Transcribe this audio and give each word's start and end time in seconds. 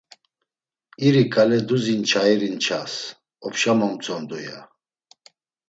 İri 1.07 1.23
ǩale 1.33 1.59
duzi 1.67 1.95
nçairi 1.99 2.49
nças 2.55 2.93
opşa 3.45 3.73
momtzondu, 3.79 4.37
ya. 4.45 4.59